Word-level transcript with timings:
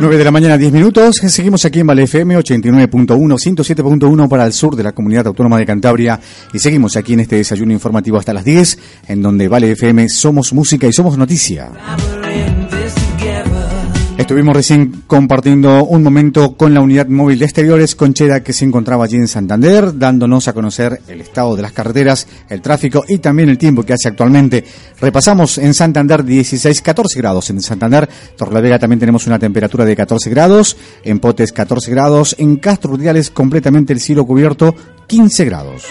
9 0.00 0.16
de 0.16 0.24
la 0.24 0.30
mañana, 0.30 0.56
10 0.56 0.72
minutos. 0.72 1.16
Seguimos 1.16 1.64
aquí 1.64 1.80
en 1.80 1.86
Vale 1.88 2.04
FM 2.04 2.38
89.1, 2.38 3.16
107.1 3.16 4.28
para 4.28 4.46
el 4.46 4.52
sur 4.52 4.76
de 4.76 4.84
la 4.84 4.92
comunidad 4.92 5.26
autónoma 5.26 5.58
de 5.58 5.66
Cantabria. 5.66 6.20
Y 6.52 6.60
seguimos 6.60 6.96
aquí 6.96 7.14
en 7.14 7.20
este 7.20 7.36
desayuno 7.36 7.72
informativo 7.72 8.16
hasta 8.16 8.32
las 8.32 8.44
10, 8.44 8.78
en 9.08 9.22
donde 9.22 9.48
Vale 9.48 9.72
FM 9.72 10.08
somos 10.08 10.52
música 10.52 10.86
y 10.86 10.92
somos 10.92 11.18
noticia. 11.18 11.72
Estuvimos 14.18 14.56
recién 14.56 15.04
compartiendo 15.06 15.84
un 15.84 16.02
momento 16.02 16.56
con 16.56 16.74
la 16.74 16.80
unidad 16.80 17.06
móvil 17.06 17.38
de 17.38 17.44
exteriores 17.44 17.94
Conchera 17.94 18.42
que 18.42 18.52
se 18.52 18.64
encontraba 18.64 19.04
allí 19.04 19.14
en 19.14 19.28
Santander, 19.28 19.96
dándonos 19.96 20.48
a 20.48 20.52
conocer 20.52 21.00
el 21.06 21.20
estado 21.20 21.54
de 21.54 21.62
las 21.62 21.70
carreteras, 21.70 22.26
el 22.48 22.60
tráfico 22.60 23.04
y 23.06 23.18
también 23.18 23.48
el 23.48 23.56
tiempo 23.56 23.84
que 23.84 23.92
hace 23.92 24.08
actualmente. 24.08 24.64
Repasamos 25.00 25.58
en 25.58 25.72
Santander 25.72 26.24
16, 26.24 26.82
14 26.82 27.16
grados. 27.16 27.48
En 27.50 27.62
Santander, 27.62 28.08
Torlavega 28.36 28.80
también 28.80 28.98
tenemos 28.98 29.24
una 29.28 29.38
temperatura 29.38 29.84
de 29.84 29.94
14 29.94 30.30
grados, 30.30 30.76
en 31.04 31.20
Potes 31.20 31.52
14 31.52 31.88
grados, 31.92 32.34
en 32.40 32.56
Castro 32.56 32.94
Urdiales 32.94 33.30
completamente 33.30 33.92
el 33.92 34.00
cielo 34.00 34.26
cubierto 34.26 34.74
15 35.06 35.44
grados. 35.44 35.84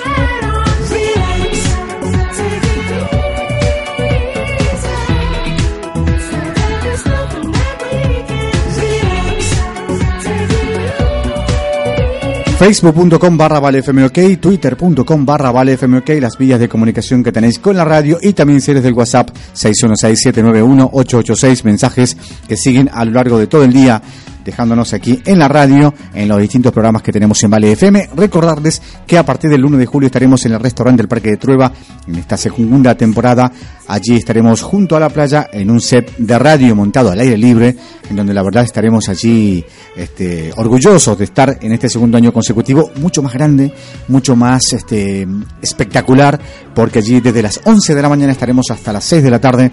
facebook.com 12.57 13.37
barra 13.37 13.59
valefmok, 13.59 14.17
twitter.com 14.41 15.25
barra 15.25 15.51
valefmok, 15.51 16.09
las 16.19 16.39
vías 16.39 16.59
de 16.59 16.67
comunicación 16.67 17.23
que 17.23 17.31
tenéis 17.31 17.59
con 17.59 17.77
la 17.77 17.85
radio 17.85 18.17
y 18.19 18.33
también 18.33 18.61
series 18.61 18.83
del 18.83 18.93
WhatsApp 18.93 19.29
616-791-886, 19.53 21.63
mensajes 21.63 22.17
que 22.47 22.57
siguen 22.57 22.89
a 22.91 23.05
lo 23.05 23.11
largo 23.11 23.37
de 23.37 23.45
todo 23.45 23.63
el 23.63 23.71
día 23.71 24.01
dejándonos 24.47 24.93
aquí 24.93 25.21
en 25.25 25.39
la 25.39 25.49
radio, 25.49 25.93
en 26.13 26.29
los 26.29 26.39
distintos 26.39 26.71
programas 26.71 27.01
que 27.01 27.11
tenemos 27.11 27.43
en 27.43 27.51
Vale 27.51 27.73
FM. 27.73 28.11
Recordarles 28.15 28.81
que 29.05 29.17
a 29.17 29.25
partir 29.25 29.49
del 29.49 29.65
1 29.65 29.77
de 29.77 29.85
julio 29.85 30.07
estaremos 30.07 30.45
en 30.45 30.53
el 30.53 30.61
restaurante 30.61 31.01
del 31.01 31.09
Parque 31.09 31.31
de 31.31 31.37
Trueba, 31.37 31.69
en 32.07 32.15
esta 32.15 32.37
segunda 32.37 32.95
temporada. 32.95 33.51
Allí 33.87 34.15
estaremos 34.15 34.61
junto 34.61 34.95
a 34.95 35.01
la 35.01 35.09
playa 35.09 35.49
en 35.51 35.69
un 35.69 35.81
set 35.81 36.15
de 36.17 36.39
radio 36.39 36.77
montado 36.77 37.11
al 37.11 37.19
aire 37.19 37.37
libre, 37.37 37.75
en 38.09 38.15
donde 38.15 38.33
la 38.33 38.41
verdad 38.41 38.63
estaremos 38.63 39.09
allí 39.09 39.65
este, 39.97 40.53
orgullosos 40.55 41.17
de 41.17 41.25
estar 41.25 41.57
en 41.61 41.73
este 41.73 41.89
segundo 41.89 42.17
año 42.17 42.31
consecutivo, 42.31 42.89
mucho 43.01 43.21
más 43.21 43.33
grande, 43.33 43.73
mucho 44.07 44.37
más 44.37 44.71
este, 44.71 45.27
espectacular, 45.61 46.39
porque 46.73 46.99
allí 46.99 47.19
desde 47.19 47.41
las 47.41 47.59
11 47.65 47.95
de 47.95 48.01
la 48.01 48.07
mañana 48.07 48.31
estaremos 48.31 48.71
hasta 48.71 48.93
las 48.93 49.03
6 49.03 49.23
de 49.23 49.29
la 49.29 49.41
tarde, 49.41 49.71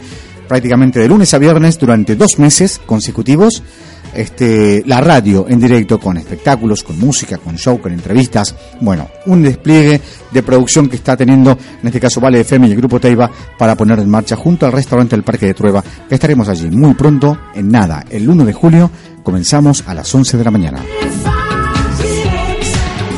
prácticamente 0.49 0.99
de 0.99 1.07
lunes 1.07 1.33
a 1.33 1.39
viernes, 1.39 1.79
durante 1.79 2.17
dos 2.17 2.41
meses 2.41 2.81
consecutivos 2.85 3.63
este, 4.15 4.83
la 4.87 5.01
radio 5.01 5.47
en 5.49 5.61
directo 5.61 5.99
con 5.99 6.17
espectáculos, 6.17 6.83
con 6.83 6.99
música, 6.99 7.39
con 7.39 7.57
show, 7.57 7.81
con 7.81 7.93
entrevistas. 7.93 8.55
Bueno, 8.81 9.09
un 9.27 9.43
despliegue 9.43 10.01
de 10.31 10.43
producción 10.43 10.89
que 10.89 10.97
está 10.97 11.17
teniendo, 11.17 11.53
en 11.53 11.87
este 11.87 12.01
caso 12.01 12.21
Vale 12.21 12.41
FM 12.41 12.69
y 12.69 12.71
el 12.73 12.77
Grupo 12.77 13.01
Teiva, 13.01 13.31
para 13.59 13.77
poner 13.77 13.99
en 13.99 14.09
marcha 14.09 14.37
junto 14.37 14.67
al 14.67 14.73
restaurante 14.73 15.17
del 15.17 15.25
Parque 15.25 15.47
de 15.47 15.55
Trueba, 15.55 15.83
que 16.09 16.15
estaremos 16.15 16.49
allí 16.49 16.71
muy 16.71 16.95
pronto, 16.95 17.39
en 17.55 17.71
nada, 17.71 18.05
el 18.11 18.29
1 18.29 18.45
de 18.45 18.53
julio, 18.53 18.91
comenzamos 19.23 19.85
a 19.87 19.95
las 19.95 20.15
11 20.15 20.37
de 20.37 20.45
la 20.45 20.51
mañana. 20.51 20.81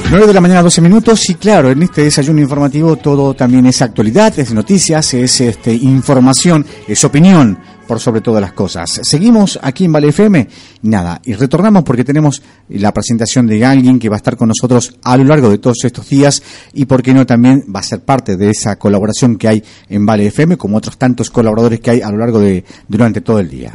9 0.09 0.25
de 0.29 0.35
la 0.35 0.41
mañana, 0.41 0.63
12 0.63 0.81
minutos, 0.83 1.29
y 1.31 1.35
claro, 1.35 1.69
en 1.69 1.83
este 1.83 2.03
desayuno 2.03 2.41
informativo 2.41 2.95
todo 2.95 3.35
también 3.35 3.67
es 3.67 3.83
actualidad, 3.83 4.39
es 4.39 4.55
noticias, 4.55 5.15
es 5.15 5.41
este, 5.41 5.75
información, 5.75 6.65
es 6.87 7.03
opinión 7.03 7.59
por 7.87 8.01
sobre 8.01 8.21
todas 8.21 8.41
las 8.41 8.53
cosas. 8.53 9.01
Seguimos 9.03 9.59
aquí 9.63 9.85
en 9.85 9.93
Vale 9.93 10.09
FM, 10.09 10.49
nada, 10.83 11.21
y 11.25 11.35
retornamos 11.35 11.85
porque 11.85 12.05
tenemos 12.05 12.43
la 12.69 12.93
presentación 12.93 13.47
de 13.47 13.65
alguien 13.65 13.99
que 13.99 14.09
va 14.09 14.17
a 14.17 14.19
estar 14.19 14.37
con 14.37 14.49
nosotros 14.49 14.97
a 15.03 15.17
lo 15.17 15.25
largo 15.25 15.51
de 15.51 15.59
todos 15.59 15.85
estos 15.85 16.09
días 16.09 16.43
y 16.73 16.85
por 16.85 17.03
qué 17.03 17.15
no 17.15 17.27
también 17.27 17.65
va 17.75 17.81
a 17.81 17.85
ser 17.85 18.01
parte 18.01 18.37
de 18.37 18.51
esa 18.51 18.77
colaboración 18.77 19.37
que 19.37 19.49
hay 19.49 19.65
en 19.89 20.05
Vale 20.05 20.27
FM, 20.27 20.57
como 20.57 20.77
otros 20.77 20.99
tantos 20.99 21.31
colaboradores 21.31 21.81
que 21.81 21.91
hay 21.91 22.01
a 22.01 22.11
lo 22.11 22.19
largo 22.19 22.41
de 22.41 22.65
durante 22.89 23.21
todo 23.21 23.41
el 23.41 23.49
día. 23.49 23.73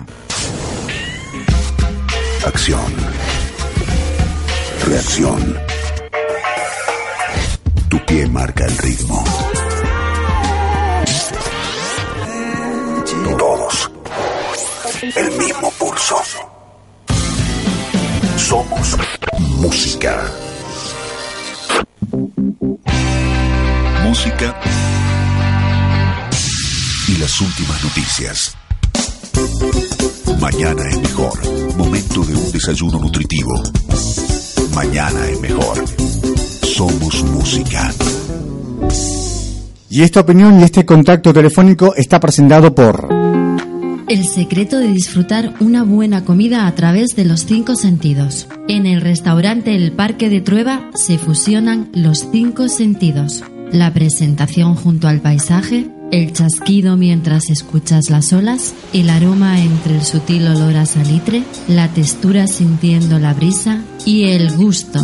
Acción. 2.45 2.81
Reacción. 4.87 5.57
Tu 7.87 8.05
pie 8.05 8.27
marca 8.27 8.65
el 8.65 8.77
ritmo. 8.77 9.23
El 15.01 15.31
mismo 15.37 15.71
pulso. 15.79 16.15
Somos 18.37 18.97
música. 19.39 20.23
Música 24.03 24.55
y 27.07 27.17
las 27.17 27.41
últimas 27.41 27.83
noticias. 27.83 28.55
Mañana 30.39 30.83
es 30.89 30.99
mejor. 30.99 31.77
Momento 31.77 32.23
de 32.23 32.35
un 32.35 32.51
desayuno 32.51 32.99
nutritivo. 32.99 33.53
Mañana 34.75 35.27
es 35.27 35.41
mejor. 35.41 35.83
Somos 36.63 37.23
música. 37.23 37.91
Y 39.89 40.03
esta 40.03 40.19
opinión 40.19 40.59
y 40.59 40.63
este 40.63 40.85
contacto 40.85 41.33
telefónico 41.33 41.95
está 41.95 42.19
presentado 42.19 42.73
por... 42.73 43.20
El 44.11 44.25
secreto 44.25 44.77
de 44.77 44.91
disfrutar 44.91 45.53
una 45.61 45.83
buena 45.83 46.25
comida 46.25 46.67
a 46.67 46.75
través 46.75 47.15
de 47.15 47.23
los 47.23 47.45
cinco 47.45 47.75
sentidos. 47.75 48.45
En 48.67 48.85
el 48.85 48.99
restaurante 48.99 49.73
El 49.73 49.93
Parque 49.93 50.27
de 50.27 50.41
Trueba 50.41 50.89
se 50.95 51.17
fusionan 51.17 51.87
los 51.93 52.27
cinco 52.29 52.67
sentidos. 52.67 53.41
La 53.71 53.93
presentación 53.93 54.75
junto 54.75 55.07
al 55.07 55.21
paisaje, 55.21 55.87
el 56.11 56.33
chasquido 56.33 56.97
mientras 56.97 57.49
escuchas 57.49 58.09
las 58.09 58.33
olas, 58.33 58.73
el 58.91 59.09
aroma 59.09 59.61
entre 59.61 59.95
el 59.95 60.03
sutil 60.03 60.45
olor 60.45 60.75
a 60.75 60.85
salitre, 60.85 61.43
la 61.69 61.87
textura 61.87 62.47
sintiendo 62.47 63.17
la 63.17 63.33
brisa 63.33 63.79
y 64.05 64.23
el 64.23 64.51
gusto, 64.57 64.99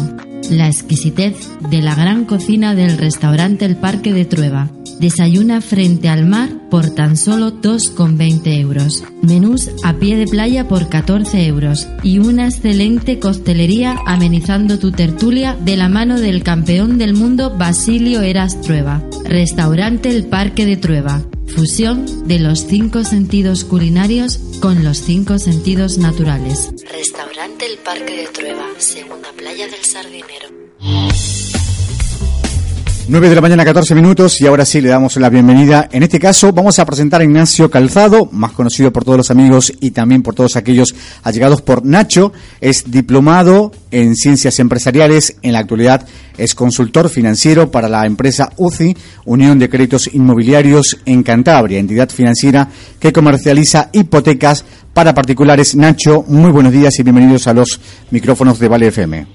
la 0.50 0.68
exquisitez 0.68 1.48
de 1.70 1.82
la 1.82 1.96
gran 1.96 2.26
cocina 2.26 2.76
del 2.76 2.98
restaurante 2.98 3.64
El 3.64 3.78
Parque 3.78 4.12
de 4.12 4.26
Trueba. 4.26 4.70
Desayuna 5.00 5.62
frente 5.62 6.10
al 6.10 6.26
mar 6.26 6.50
por 6.70 6.90
tan 6.90 7.18
solo 7.18 7.52
2,20 7.62 8.60
euros. 8.60 9.04
Menús 9.22 9.70
a 9.84 9.94
pie 9.94 10.18
de 10.18 10.26
playa 10.26 10.68
por 10.68 10.90
14 10.90 11.46
euros. 11.46 11.88
Y 12.04 12.20
una 12.20 12.48
excelente 12.48 13.20
costelería 13.20 13.96
amenizando 14.06 14.80
tu 14.80 14.92
tertulia 14.92 15.56
de 15.56 15.78
la 15.78 15.90
mano 15.90 16.20
del 16.20 16.44
campeón 16.44 16.98
del 16.98 17.14
mundo 17.14 17.56
Basilio 17.56 18.22
Eras 18.22 18.60
Trueba. 18.62 19.04
Restaurante 19.26 20.10
El 20.10 20.26
Parque 20.26 20.66
de 20.66 20.78
Trueba. 20.78 21.22
Fusión 21.48 22.28
de 22.28 22.40
los 22.40 22.66
cinco 22.68 23.04
sentidos 23.04 23.64
culinarios 23.64 24.40
con 24.60 24.84
los 24.84 25.00
cinco 25.02 25.40
sentidos 25.40 25.98
naturales. 25.98 26.72
Restaurante 26.92 27.66
El 27.66 27.78
Parque 27.80 28.16
de 28.18 28.28
Trueba, 28.28 28.66
segunda 28.78 29.32
playa 29.36 29.68
del 29.68 29.84
Sardinero. 29.84 31.37
9 33.10 33.30
de 33.30 33.36
la 33.36 33.42
mañana, 33.42 33.64
14 33.64 33.96
minutos, 33.96 34.42
y 34.42 34.48
ahora 34.48 34.66
sí 34.66 34.82
le 34.82 34.90
damos 34.90 35.16
la 35.16 35.30
bienvenida. 35.30 35.88
En 35.94 36.04
este 36.04 36.20
caso, 36.20 36.52
vamos 36.52 36.78
a 36.78 36.86
presentar 36.86 37.22
a 37.22 37.24
Ignacio 37.24 37.72
Calzado, 37.72 38.28
más 38.34 38.52
conocido 38.52 38.92
por 38.92 39.06
todos 39.06 39.18
los 39.18 39.32
amigos 39.32 39.72
y 39.80 39.92
también 39.92 40.22
por 40.22 40.36
todos 40.36 40.58
aquellos 40.58 40.94
allegados 41.24 41.62
por 41.62 41.86
Nacho. 41.86 42.34
Es 42.60 42.92
diplomado 42.92 43.72
en 43.92 44.14
ciencias 44.14 44.60
empresariales. 44.60 45.38
En 45.42 45.54
la 45.54 45.60
actualidad 45.60 46.06
es 46.38 46.54
consultor 46.54 47.08
financiero 47.08 47.72
para 47.72 47.88
la 47.88 48.06
empresa 48.06 48.52
UCI, 48.58 48.98
Unión 49.24 49.58
de 49.58 49.70
Créditos 49.70 50.14
Inmobiliarios 50.14 50.98
en 51.06 51.24
Cantabria, 51.24 51.80
entidad 51.80 52.10
financiera 52.10 52.68
que 53.00 53.14
comercializa 53.14 53.88
hipotecas 53.94 54.66
para 54.94 55.14
particulares. 55.14 55.76
Nacho, 55.76 56.26
muy 56.28 56.52
buenos 56.52 56.74
días 56.74 57.00
y 57.00 57.04
bienvenidos 57.04 57.48
a 57.48 57.54
los 57.54 57.80
micrófonos 58.12 58.60
de 58.60 58.68
Vale 58.68 58.88
FM. 58.88 59.28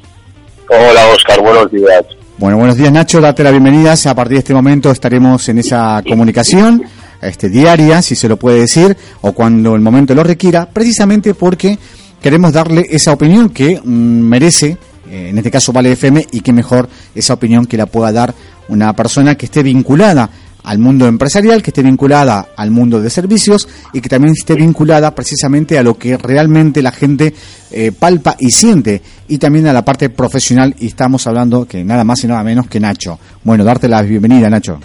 Hola, 0.69 1.07
Oscar, 1.07 1.41
buenos 1.41 1.73
días. 1.73 2.05
Bueno, 2.43 2.57
buenos 2.57 2.77
días 2.77 2.91
Nacho, 2.91 3.21
date 3.21 3.45
la 3.45 3.53
bienvenida. 3.53 3.95
A 4.05 4.15
partir 4.17 4.33
de 4.33 4.39
este 4.41 4.53
momento 4.53 4.91
estaremos 4.91 5.49
en 5.49 5.59
esa 5.59 6.03
comunicación 6.03 6.83
este, 7.21 7.49
diaria, 7.49 8.03
si 8.03 8.17
se 8.17 8.29
lo 8.29 8.37
puede 8.37 8.59
decir, 8.59 8.97
o 9.21 9.31
cuando 9.31 9.77
el 9.77 9.81
momento 9.81 10.13
lo 10.13 10.25
requiera, 10.25 10.67
precisamente 10.67 11.35
porque 11.35 11.79
queremos 12.21 12.53
darle 12.53 12.85
esa 12.91 13.13
opinión 13.13 13.51
que 13.51 13.81
mm, 13.81 13.89
merece, 13.89 14.77
eh, 15.09 15.29
en 15.29 15.39
este 15.39 15.53
caso 15.53 15.73
Vale 15.73 15.93
FM, 15.93 16.27
y 16.33 16.41
que 16.41 16.53
mejor 16.53 16.89
esa 17.15 17.35
opinión 17.35 17.65
que 17.65 17.77
la 17.77 17.87
pueda 17.87 18.11
dar 18.11 18.35
una 18.67 18.93
persona 18.93 19.37
que 19.37 19.47
esté 19.47 19.63
vinculada 19.63 20.29
al 20.65 20.79
mundo 20.79 21.07
empresarial, 21.07 21.63
que 21.63 21.71
esté 21.71 21.83
vinculada 21.83 22.49
al 22.57 22.71
mundo 22.71 23.01
de 23.01 23.11
servicios 23.11 23.69
y 23.93 24.01
que 24.01 24.09
también 24.09 24.35
esté 24.37 24.55
vinculada 24.55 25.15
precisamente 25.15 25.79
a 25.79 25.83
lo 25.83 25.95
que 25.95 26.17
realmente 26.17 26.83
la 26.83 26.93
gente 26.93 27.35
eh, 27.71 27.93
palpa 27.93 28.37
y 28.39 28.51
siente 28.51 29.03
y 29.29 29.39
también 29.39 29.67
a 29.67 29.73
la 29.73 29.85
parte 29.85 30.11
profesional 30.11 30.75
y 30.79 30.89
estamos 30.89 31.27
hablando 31.27 31.67
que 31.67 31.85
nada 31.85 32.05
más 32.05 32.23
y 32.25 32.27
nada 32.27 32.43
menos 32.43 32.69
que 32.69 32.81
Nacho. 32.81 33.19
Bueno, 33.43 33.65
darte 33.65 33.89
la 33.89 34.03
bienvenida 34.03 34.49
Nacho. 34.49 34.79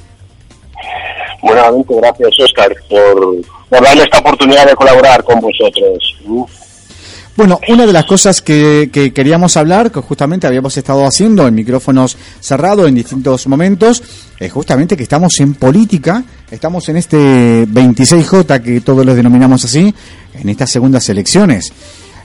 Buenamente, 1.41 1.95
gracias 1.95 2.29
Oscar 2.43 2.75
por, 2.89 3.35
por 3.69 3.83
darme 3.83 4.03
esta 4.03 4.19
oportunidad 4.19 4.65
de 4.65 4.75
colaborar 4.75 5.23
con 5.23 5.39
vosotros. 5.39 6.17
Bueno, 7.37 7.59
una 7.67 7.85
de 7.85 7.93
las 7.93 8.05
cosas 8.05 8.41
que, 8.41 8.89
queríamos 9.13 9.57
hablar, 9.57 9.91
que 9.91 9.99
justamente 10.01 10.47
habíamos 10.47 10.75
estado 10.75 11.05
haciendo 11.05 11.47
en 11.47 11.53
micrófonos 11.53 12.17
cerrados 12.39 12.87
en 12.87 12.95
distintos 12.95 13.45
momentos, 13.45 14.01
es 14.39 14.51
justamente 14.51 14.97
que 14.97 15.03
estamos 15.03 15.39
en 15.39 15.53
política, 15.53 16.23
estamos 16.49 16.89
en 16.89 16.97
este 16.97 17.67
26J 17.67 18.59
que 18.63 18.81
todos 18.81 19.05
los 19.05 19.15
denominamos 19.15 19.63
así, 19.63 19.93
en 20.33 20.49
estas 20.49 20.71
segundas 20.71 21.07
elecciones. 21.09 21.71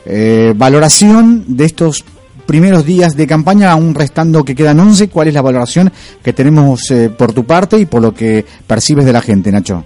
Eh, 0.07 0.55
valoración 0.57 1.45
de 1.47 1.67
estos 1.67 2.07
primeros 2.47 2.87
días 2.87 3.15
de 3.15 3.27
campaña, 3.27 3.71
aún 3.71 3.95
restando 3.95 4.47
que 4.47 4.55
quedan 4.55 4.81
11, 4.81 5.11
¿cuál 5.11 5.29
es 5.29 5.35
la 5.35 5.43
valoración 5.43 5.93
que 6.25 6.33
tenemos 6.33 6.91
eh, 6.91 7.11
por 7.11 7.35
tu 7.35 7.45
parte 7.45 7.79
y 7.79 7.85
por 7.85 8.01
lo 8.01 8.15
que 8.15 8.47
percibes 8.67 9.05
de 9.05 9.13
la 9.13 9.21
gente, 9.21 9.53
Nacho? 9.53 9.85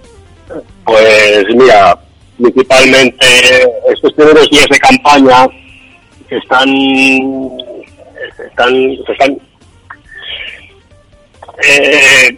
Pues 0.85 1.43
mira, 1.53 1.99
principalmente 2.37 3.25
estos 3.91 4.13
primeros 4.13 4.49
días 4.49 4.67
de 4.69 4.79
campaña 4.79 5.47
están 6.29 6.69
están, 8.45 8.91
están 9.07 9.37
eh, 11.63 12.37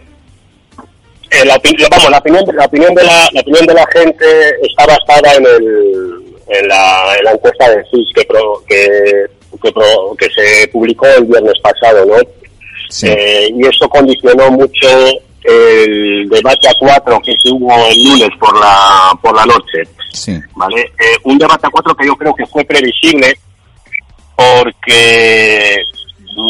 eh, 1.30 1.44
la, 1.44 1.60
vamos, 1.90 2.10
la 2.10 2.18
opinión, 2.18 2.44
la 2.54 2.64
opinión 2.64 2.94
de 2.94 3.04
la, 3.04 3.28
la, 3.32 3.40
opinión 3.40 3.66
de 3.66 3.74
la 3.74 3.86
gente 3.92 4.26
está 4.62 4.86
basada 4.86 5.34
en, 5.36 5.46
el, 5.46 6.36
en, 6.48 6.68
la, 6.68 7.14
en 7.18 7.24
la 7.24 7.32
encuesta 7.32 7.70
de 7.70 7.84
CIS 7.84 8.08
que, 8.14 8.26
que, 8.66 9.26
que, 9.62 9.72
que, 10.18 10.30
se 10.34 10.68
publicó 10.68 11.06
el 11.06 11.24
viernes 11.24 11.54
pasado, 11.62 12.04
¿no? 12.06 12.16
Eh, 13.02 13.48
y 13.54 13.66
eso 13.66 13.88
condicionó 13.88 14.50
mucho 14.50 14.88
el 15.42 16.28
debate 16.28 16.68
a 16.68 16.74
cuatro 16.78 17.20
que 17.20 17.32
se 17.42 17.50
hubo 17.50 17.72
el 17.88 18.04
lunes 18.04 18.30
por 18.38 18.58
la 18.58 19.10
por 19.20 19.34
la 19.34 19.46
noche. 19.46 19.82
¿Vale? 20.54 20.80
Eh, 20.82 21.16
un 21.24 21.38
debate 21.38 21.66
a 21.66 21.70
cuatro 21.70 21.94
que 21.94 22.06
yo 22.06 22.16
creo 22.16 22.34
que 22.34 22.46
fue 22.46 22.64
previsible 22.64 23.38
porque 24.36 25.76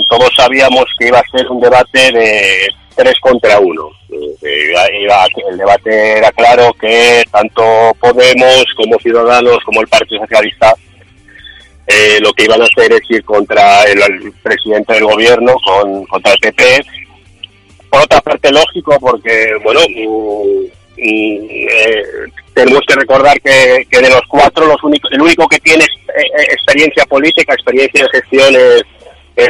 todos 0.08 0.30
sabíamos 0.36 0.84
que 0.98 1.08
iba 1.08 1.18
a 1.18 1.36
ser 1.36 1.46
un 1.48 1.60
debate 1.60 2.12
de 2.12 2.68
tres 2.94 3.14
contra 3.20 3.58
uno. 3.60 3.88
Eh, 4.10 4.74
el 5.50 5.58
debate 5.58 6.18
era 6.18 6.30
claro 6.32 6.72
que 6.80 7.22
tanto 7.30 7.62
Podemos 8.00 8.64
como 8.76 8.98
Ciudadanos 8.98 9.58
como 9.64 9.80
el 9.80 9.88
Partido 9.88 10.22
Socialista 10.22 10.74
eh, 11.92 12.18
lo 12.20 12.32
que 12.32 12.44
iban 12.44 12.62
a 12.62 12.66
hacer 12.66 12.92
es 12.92 13.00
ir 13.08 13.24
contra 13.24 13.82
el, 13.82 14.32
presidente 14.42 14.94
del 14.94 15.04
gobierno, 15.04 15.54
con, 15.64 16.04
contra 16.06 16.32
el 16.34 16.38
PP, 16.38 16.84
por 17.90 18.02
otra 18.02 18.20
parte 18.20 18.50
lógico 18.50 18.96
porque 19.00 19.56
bueno 19.62 19.80
mm, 19.80 20.64
mm, 20.96 21.48
eh, 21.50 22.02
tenemos 22.54 22.80
que 22.86 22.94
recordar 22.94 23.40
que, 23.40 23.84
de 23.90 24.10
los 24.10 24.22
cuatro 24.28 24.66
los 24.66 24.82
únicos 24.82 25.10
el 25.12 25.20
único 25.20 25.46
que 25.48 25.58
tiene 25.58 25.84
eh, 25.84 26.22
eh, 26.38 26.46
experiencia 26.52 27.04
política 27.06 27.54
experiencia 27.54 28.04
de 28.04 28.20
gestión 28.20 28.54
es, 28.54 28.84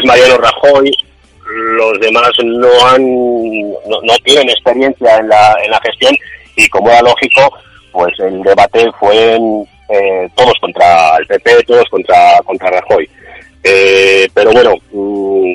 Mariano 0.04 0.38
Rajoy. 0.38 0.92
Los 1.76 1.98
demás 1.98 2.30
no 2.44 2.86
han 2.86 3.02
no, 3.02 4.16
tienen 4.22 4.48
experiencia 4.50 5.18
en 5.18 5.28
la, 5.28 5.56
en 5.64 5.70
la 5.72 5.80
gestión 5.80 6.14
y 6.56 6.68
como 6.68 6.90
era 6.90 7.02
lógico 7.02 7.58
pues 7.90 8.12
el 8.20 8.40
debate 8.42 8.88
fue 9.00 9.36
todos 10.36 10.54
contra 10.60 11.16
el 11.16 11.26
PP 11.26 11.64
todos 11.64 11.88
contra 11.90 12.40
contra 12.44 12.70
Rajoy. 12.70 13.10
Pero 13.62 14.52
bueno 14.52 14.76
mm, 14.92 15.54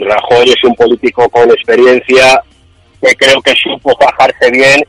Rajoy 0.00 0.50
es 0.50 0.64
un 0.64 0.74
político 0.74 1.28
con 1.28 1.50
experiencia 1.50 2.42
que 3.00 3.14
creo 3.14 3.40
que 3.42 3.54
supo 3.54 3.96
bajarse 4.00 4.50
bien 4.50 4.84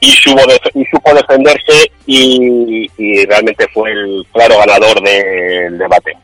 y 0.00 0.10
supo, 0.12 0.42
y 0.74 0.84
supo 0.86 1.14
defenderse 1.14 1.90
y 2.06 2.88
realmente 3.26 3.66
fue 3.72 3.90
el 3.90 4.24
claro 4.32 4.58
ganador 4.58 5.00
del 5.02 5.78
debate. 5.78 6.16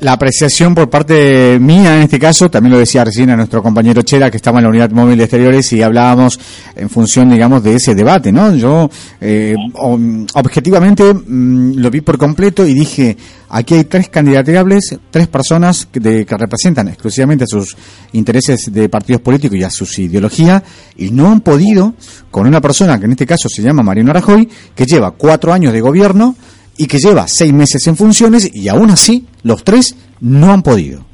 La 0.00 0.12
apreciación 0.12 0.74
por 0.74 0.88
parte 0.88 1.58
mía, 1.60 1.96
en 1.96 2.02
este 2.02 2.18
caso, 2.18 2.50
también 2.50 2.72
lo 2.72 2.78
decía 2.78 3.04
recién 3.04 3.30
a 3.30 3.36
nuestro 3.36 3.62
compañero 3.62 4.02
Chera, 4.02 4.30
que 4.30 4.36
estaba 4.36 4.58
en 4.58 4.64
la 4.64 4.70
unidad 4.70 4.90
móvil 4.90 5.18
de 5.18 5.24
exteriores, 5.24 5.72
y 5.72 5.82
hablábamos 5.82 6.38
en 6.76 6.88
función, 6.88 7.30
digamos, 7.30 7.62
de 7.62 7.74
ese 7.74 7.94
debate, 7.94 8.30
¿no? 8.30 8.54
Yo, 8.54 8.90
eh, 9.20 9.54
objetivamente, 9.74 11.12
mm, 11.12 11.78
lo 11.78 11.90
vi 11.90 12.00
por 12.00 12.18
completo 12.18 12.66
y 12.66 12.74
dije, 12.74 13.16
aquí 13.48 13.74
hay 13.74 13.84
tres 13.84 14.08
candidatables, 14.08 14.98
tres 15.10 15.28
personas 15.28 15.86
que, 15.90 16.00
que 16.00 16.36
representan 16.36 16.88
exclusivamente 16.88 17.44
a 17.44 17.48
sus 17.48 17.76
intereses 18.12 18.72
de 18.72 18.88
partidos 18.88 19.22
políticos 19.22 19.58
y 19.58 19.64
a 19.64 19.70
sus 19.70 19.98
ideologías, 19.98 20.62
y 20.96 21.10
no 21.10 21.30
han 21.30 21.40
podido, 21.40 21.94
con 22.30 22.46
una 22.46 22.60
persona 22.60 22.98
que 22.98 23.06
en 23.06 23.12
este 23.12 23.26
caso 23.26 23.48
se 23.48 23.62
llama 23.62 23.82
Mariano 23.82 24.12
Rajoy, 24.12 24.48
que 24.74 24.86
lleva 24.86 25.10
cuatro 25.10 25.52
años 25.52 25.72
de 25.72 25.80
gobierno, 25.80 26.36
y 26.76 26.86
que 26.86 26.98
lleva 26.98 27.28
seis 27.28 27.52
meses 27.52 27.86
en 27.86 27.96
funciones 27.96 28.54
y 28.54 28.68
aún 28.68 28.90
así 28.90 29.26
los 29.42 29.62
tres 29.64 29.96
no 30.20 30.52
han 30.52 30.62
podido. 30.62 31.04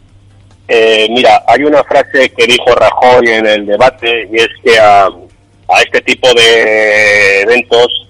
Eh, 0.68 1.08
mira, 1.10 1.42
hay 1.46 1.62
una 1.62 1.82
frase 1.84 2.30
que 2.30 2.46
dijo 2.46 2.74
Rajoy 2.74 3.28
en 3.28 3.46
el 3.46 3.66
debate 3.66 4.28
y 4.30 4.36
es 4.36 4.48
que 4.62 4.78
a, 4.78 5.04
a 5.06 5.82
este 5.82 6.00
tipo 6.02 6.28
de 6.34 7.40
eventos 7.42 8.06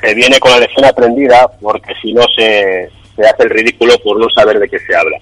se 0.00 0.14
viene 0.14 0.38
con 0.38 0.52
la 0.52 0.60
lección 0.60 0.84
aprendida 0.84 1.50
porque 1.60 1.92
si 2.00 2.12
no 2.12 2.22
se, 2.36 2.88
se 3.16 3.22
hace 3.22 3.42
el 3.42 3.50
ridículo 3.50 3.98
por 4.04 4.18
no 4.18 4.26
saber 4.34 4.58
de 4.58 4.68
qué 4.68 4.78
se 4.78 4.94
habla. 4.94 5.18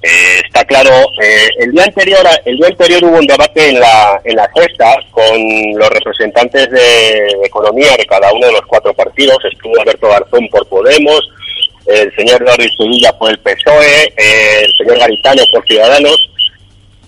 Eh, 0.00 0.40
está 0.44 0.64
claro, 0.64 0.90
eh, 1.20 1.48
el 1.58 1.72
día 1.72 1.82
anterior 1.82 2.24
el 2.44 2.56
día 2.56 2.68
anterior 2.68 3.04
hubo 3.04 3.18
un 3.18 3.26
debate 3.26 3.70
en 3.70 3.80
la 3.80 4.20
en 4.22 4.36
la 4.36 4.48
cesta 4.54 4.94
con 5.10 5.24
los 5.76 5.88
representantes 5.90 6.70
de 6.70 7.30
economía 7.44 7.96
de 7.96 8.06
cada 8.06 8.32
uno 8.32 8.46
de 8.46 8.52
los 8.52 8.66
cuatro 8.66 8.94
partidos. 8.94 9.38
Estuvo 9.50 9.76
Alberto 9.80 10.08
Garzón 10.08 10.48
por 10.50 10.64
Podemos, 10.68 11.20
el 11.86 12.14
señor 12.14 12.44
Doris 12.44 12.72
Sevilla 12.78 13.12
por 13.18 13.30
el 13.30 13.40
PSOE, 13.40 14.12
el 14.16 14.72
señor 14.76 14.98
Garitano 15.00 15.42
por 15.52 15.66
Ciudadanos 15.66 16.30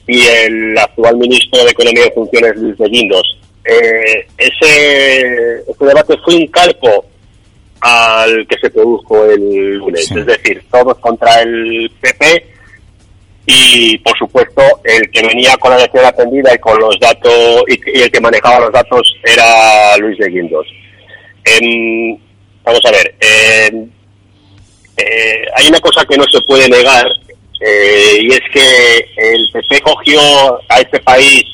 y 0.09 0.27
el 0.27 0.77
actual 0.77 1.17
ministro 1.17 1.63
de 1.63 1.71
Economía 1.71 2.07
y 2.09 2.11
Funciones 2.11 2.57
Luis 2.57 2.77
de 2.77 2.89
Guindos. 2.89 3.39
Eh, 3.65 4.27
ese, 4.37 5.61
ese 5.61 5.85
debate 5.85 6.17
fue 6.25 6.35
un 6.35 6.47
calco 6.49 7.05
al 7.83 8.47
que 8.49 8.59
se 8.59 8.71
produjo 8.71 9.27
el 9.27 9.75
lunes, 9.75 10.11
es 10.11 10.27
decir, 10.27 10.61
todos 10.73 10.99
contra 10.99 11.43
el 11.43 11.89
PP 12.01 12.60
y 13.53 13.99
por 13.99 14.17
supuesto 14.17 14.63
el 14.85 15.11
que 15.11 15.27
venía 15.27 15.57
con 15.57 15.73
la 15.73 15.79
lección 15.79 16.05
atendida 16.05 16.55
y 16.55 16.59
con 16.59 16.79
los 16.79 16.99
datos 17.01 17.65
y, 17.67 18.01
el 18.01 18.11
que 18.11 18.21
manejaba 18.21 18.61
los 18.61 18.73
datos 18.73 19.17
era 19.25 19.97
Luis 19.99 20.17
de 20.19 20.29
Guindos. 20.29 20.67
vamos 22.63 22.81
a 22.85 22.91
ver, 22.93 23.15
eh, 23.21 23.87
hay 25.57 25.67
una 25.69 25.81
cosa 25.81 26.05
que 26.05 26.17
no 26.17 26.25
se 26.31 26.41
puede 26.43 26.69
negar 26.69 27.05
eh, 27.61 28.19
y 28.21 28.29
es 28.33 28.41
que 28.53 29.09
el 29.17 29.51
PP 29.53 29.81
cogió 29.81 30.21
a 30.69 30.81
este 30.81 31.01
país 31.01 31.45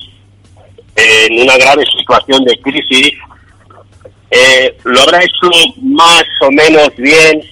en 0.97 1.43
una 1.43 1.57
grave 1.57 1.85
situación 1.99 2.45
de 2.45 2.59
crisis, 2.61 3.13
eh, 4.31 4.77
lo 4.85 5.01
habrá 5.01 5.23
hecho 5.23 5.51
más 5.83 6.25
o 6.43 6.51
menos 6.51 6.91
bien 6.97 7.43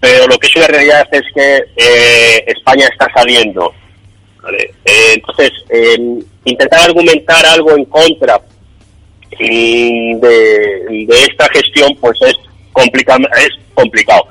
pero 0.00 0.26
lo 0.26 0.38
que 0.38 0.46
es 0.46 0.56
una 0.56 0.66
realidad 0.66 1.06
es 1.12 1.22
que 1.34 1.56
eh, 1.76 2.44
España 2.46 2.88
está 2.90 3.06
saliendo. 3.14 3.72
Eh, 4.84 5.14
entonces, 5.14 5.50
intentar 6.44 6.80
argumentar 6.80 7.44
algo 7.44 7.76
en 7.76 7.84
contra 7.84 8.40
de, 9.38 11.06
esta 11.28 11.48
gestión, 11.52 11.94
pues 12.00 12.18
es, 12.22 12.34
es 12.34 13.50
complicado. 13.74 14.26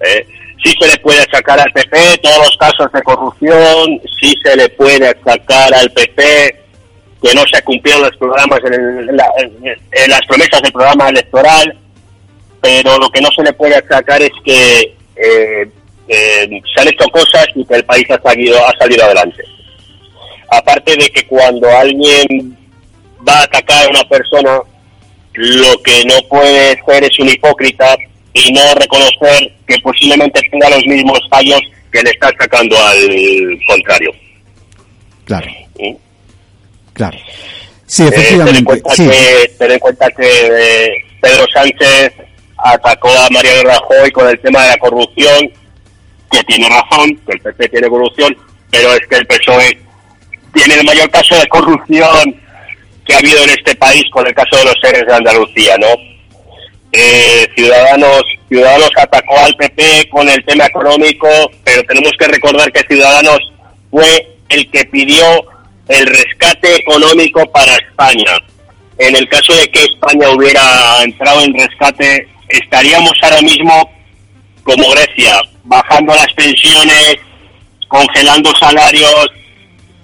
Eh, 0.00 0.26
sí 0.64 0.74
se 0.80 0.88
le 0.88 0.96
puede 0.98 1.20
achacar 1.20 1.60
al 1.60 1.72
PP 1.72 2.18
todos 2.22 2.38
los 2.38 2.56
casos 2.56 2.90
de 2.92 3.02
corrupción, 3.02 4.00
sí 4.20 4.34
se 4.42 4.56
le 4.56 4.68
puede 4.70 5.08
achacar 5.08 5.74
al 5.74 5.90
PP 5.90 6.56
que 7.22 7.34
no 7.34 7.42
se 7.52 7.60
cumplieron 7.62 8.04
los 8.04 8.16
programas 8.16 8.60
en 8.64 9.16
las 9.16 10.26
promesas 10.26 10.62
del 10.62 10.72
programa 10.72 11.08
electoral, 11.08 11.76
pero 12.60 12.98
lo 12.98 13.08
que 13.10 13.20
no 13.20 13.28
se 13.34 13.42
le 13.42 13.52
puede 13.52 13.76
achacar 13.76 14.20
es 14.22 14.30
que 14.44 14.80
eh, 15.16 15.70
eh, 16.08 16.48
se 16.74 16.80
han 16.80 16.88
hecho 16.88 17.04
cosas 17.12 17.46
y 17.54 17.64
que 17.64 17.74
el 17.74 17.84
país 17.84 18.06
ha 18.10 18.20
salido, 18.22 18.56
ha 18.66 18.72
salido 18.78 19.04
adelante. 19.04 19.42
aparte 20.50 20.96
de 20.96 21.08
que 21.10 21.26
cuando 21.26 21.68
alguien 21.70 22.56
va 23.28 23.40
a 23.40 23.42
atacar 23.44 23.86
a 23.86 23.90
una 23.90 24.04
persona, 24.08 24.58
lo 25.34 25.82
que 25.82 26.04
no 26.06 26.14
puede 26.28 26.80
ser 26.86 27.04
es 27.04 27.18
un 27.18 27.28
hipócrita 27.28 27.96
y 28.32 28.52
no 28.52 28.74
reconocer 28.74 29.52
que 29.66 29.78
posiblemente 29.82 30.40
tenga 30.50 30.70
los 30.70 30.84
mismos 30.86 31.20
fallos 31.30 31.60
que 31.92 32.02
le 32.02 32.10
está 32.10 32.30
sacando 32.38 32.76
al 32.78 33.60
contrario. 33.66 34.10
Claro. 35.24 35.46
Claro. 36.94 37.18
Sí, 37.86 38.02
Eh, 38.04 38.10
ten, 38.10 38.18
en 38.20 38.24
efectivamente. 38.24 38.64
cuenta 38.64 38.94
sí. 38.94 39.08
que, 39.08 39.50
ten 39.58 39.70
en 39.72 39.78
cuenta 39.78 40.10
que 40.10 40.26
eh, 40.26 40.88
Pedro 41.20 41.44
Sánchez 41.52 42.12
atacó 42.58 43.08
a 43.08 43.28
Mariano 43.30 43.62
Rajoy 43.62 44.10
con 44.10 44.28
el 44.28 44.38
tema 44.40 44.62
de 44.64 44.70
la 44.70 44.76
corrupción, 44.78 45.52
que 46.30 46.42
tiene 46.44 46.68
razón, 46.68 47.16
que 47.26 47.32
el 47.32 47.40
PP 47.40 47.68
tiene 47.68 47.88
corrupción, 47.88 48.36
pero 48.70 48.92
es 48.94 49.00
que 49.08 49.16
el 49.16 49.26
PSOE 49.26 49.78
tiene 50.52 50.74
el 50.74 50.84
mayor 50.84 51.10
caso 51.10 51.36
de 51.36 51.46
corrupción 51.48 52.40
que 53.06 53.14
ha 53.14 53.18
habido 53.18 53.42
en 53.42 53.50
este 53.50 53.74
país 53.76 54.04
con 54.12 54.26
el 54.26 54.34
caso 54.34 54.56
de 54.56 54.64
los 54.64 54.74
seres 54.82 55.06
de 55.06 55.14
Andalucía, 55.14 55.76
¿no? 55.78 55.88
Eh, 56.92 57.46
Ciudadanos, 57.54 58.22
Ciudadanos 58.48 58.90
atacó 58.96 59.38
al 59.38 59.54
PP 59.56 60.08
con 60.10 60.28
el 60.28 60.44
tema 60.44 60.66
económico, 60.66 61.28
pero 61.64 61.82
tenemos 61.84 62.12
que 62.18 62.26
recordar 62.28 62.72
que 62.72 62.82
Ciudadanos 62.88 63.38
fue 63.90 64.36
el 64.48 64.70
que 64.70 64.84
pidió 64.86 65.24
el 65.88 66.06
rescate 66.06 66.76
económico 66.76 67.44
para 67.50 67.76
España. 67.76 68.38
En 68.98 69.16
el 69.16 69.28
caso 69.28 69.54
de 69.54 69.70
que 69.70 69.84
España 69.84 70.30
hubiera 70.30 71.02
entrado 71.02 71.42
en 71.42 71.54
rescate, 71.54 72.28
estaríamos 72.48 73.12
ahora 73.22 73.40
mismo 73.42 73.90
como 74.64 74.90
Grecia, 74.90 75.40
bajando 75.64 76.14
las 76.14 76.32
pensiones, 76.34 77.16
congelando 77.88 78.50
salarios, 78.58 79.28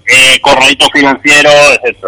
eh, 0.07 0.39
corralito 0.41 0.87
financiero, 0.93 1.49
etc. 1.83 2.05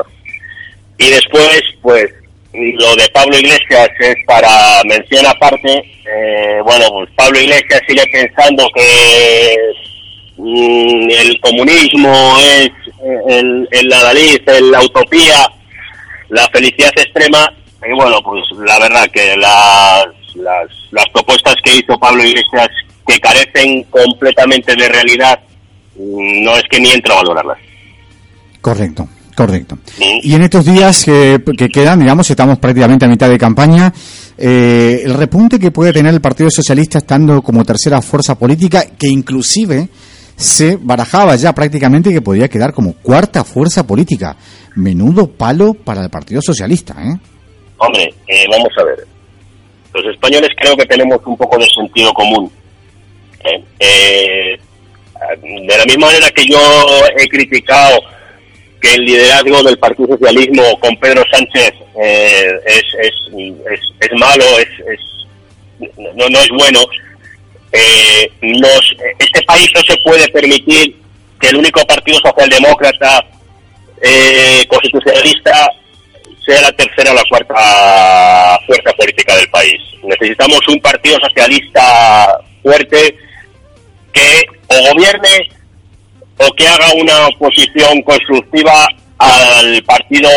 Y 0.98 1.10
después, 1.10 1.62
pues, 1.82 2.06
lo 2.53 2.96
de 2.96 3.08
Pablo 3.10 3.38
Iglesias 3.38 3.89
es 4.00 4.15
para 4.25 4.82
mención 4.86 5.25
aparte. 5.27 5.77
Eh, 6.10 6.60
bueno, 6.63 6.86
pues 6.91 7.10
Pablo 7.15 7.39
Iglesias 7.39 7.82
sigue 7.88 8.06
pensando 8.12 8.67
que 8.74 9.56
mm, 10.38 11.10
el 11.12 11.39
comunismo 11.41 12.38
es 12.39 12.70
el, 13.29 13.67
el 13.72 13.94
adalid, 13.94 14.41
el- 14.50 14.72
la 14.72 14.82
utopía, 14.82 15.48
la 16.29 16.48
felicidad 16.50 16.91
extrema. 16.96 17.51
Y 17.88 17.94
bueno, 17.94 18.22
pues 18.24 18.44
la 18.65 18.79
verdad 18.79 19.08
que 19.12 19.38
las, 19.38 20.06
las, 20.38 20.67
las 20.91 21.06
propuestas 21.13 21.56
que 21.63 21.77
hizo 21.77 21.98
Pablo 22.00 22.24
Iglesias, 22.24 22.67
que 23.06 23.20
carecen 23.20 23.84
completamente 23.84 24.75
de 24.75 24.89
realidad, 24.89 25.39
mm, 25.96 26.44
no 26.44 26.56
es 26.56 26.63
que 26.70 26.79
ni 26.79 26.91
entro 26.91 27.13
a 27.13 27.17
valorarlas. 27.17 27.60
Correcto, 28.62 29.08
correcto. 29.36 29.77
Y 30.00 30.34
en 30.34 30.41
estos 30.41 30.65
días 30.65 31.06
que, 31.06 31.41
que 31.58 31.70
quedan, 31.70 32.00
digamos, 32.00 32.29
estamos 32.29 32.60
prácticamente 32.60 33.06
a 33.06 33.10
mitad 33.10 33.29
de 33.29 33.38
campaña, 33.38 33.94
eh, 34.38 35.01
el 35.03 35.13
repunte 35.13 35.60
que 35.60 35.72
puede 35.72 35.94
tener 35.94 36.13
el 36.13 36.22
Partido 36.22 36.50
Socialista 36.51 37.00
estando 37.00 37.41
como 37.41 37.63
tercera 37.63 38.01
fuerza 38.01 38.36
política, 38.36 38.86
que 38.98 39.08
inclusive 39.08 39.89
se 40.36 40.77
barajaba 40.79 41.36
ya 41.36 41.53
prácticamente 41.53 42.12
que 42.12 42.22
podía 42.22 42.48
quedar 42.48 42.72
como 42.72 42.94
cuarta 42.94 43.44
fuerza 43.44 43.86
política. 43.86 44.36
Menudo 44.75 45.27
palo 45.27 45.74
para 45.74 46.03
el 46.03 46.10
Partido 46.10 46.41
Socialista, 46.41 46.94
¿eh? 47.01 47.17
Hombre, 47.79 48.13
eh, 48.27 48.46
vamos 48.51 48.70
a 48.79 48.84
ver. 48.84 49.16
Los 49.98 50.13
españoles 50.13 50.51
creo 50.56 50.77
que 50.77 50.86
tenemos 50.86 51.20
un 51.25 51.36
poco 51.36 51.58
de 51.58 51.66
sentido 51.70 52.13
común. 52.13 52.51
¿eh? 53.44 53.63
Eh, 53.80 54.60
de 55.42 55.77
la 55.77 55.86
misma 55.86 56.08
manera 56.08 56.30
que 56.30 56.46
yo 56.46 56.60
he 57.18 57.27
criticado 57.27 58.00
que 58.80 58.94
el 58.94 59.06
liderazgo 59.06 59.63
del 59.63 59.80
Partido 59.80 60.10
Socialismo 60.10 60.80
con 60.80 60.96
Pedro 60.98 61.24
Sánchez 61.32 61.74
eh, 62.00 62.60
es, 62.68 62.84
es, 63.01 63.13
es, 64.00 64.20
malo, 64.20 64.46
es, 64.60 65.89
no, 65.98 66.30
no 66.30 66.39
es 66.39 66.50
bueno, 66.50 66.80
este 67.72 69.42
país 69.48 69.68
no 69.74 69.82
se 69.82 69.98
puede 70.04 70.27
permitir 70.27 70.96
que 71.39 71.50
el 71.50 71.56
único 71.56 71.84
partido 71.88 72.20
socialdemócrata 72.20 73.25
constitucionalista 74.68 75.72
sea 76.46 76.62
la 76.62 76.72
tercera 76.72 77.12
o 77.12 77.16
la 77.16 77.24
cuarta 77.30 78.60
fuerza 78.66 78.94
política 78.94 79.36
del 79.36 79.50
país. 79.50 79.82
Necesitamos 80.27 80.67
un 80.67 80.81
partido 80.81 81.17
socialista 81.22 82.38
fuerte 82.62 83.15
que 84.12 84.43
o 84.67 84.91
gobierne 84.91 85.50
o 86.38 86.51
que 86.51 86.67
haga 86.67 86.93
una 86.96 87.27
oposición 87.27 88.01
constructiva 88.01 88.89
al 89.17 89.81
partido 89.84 90.29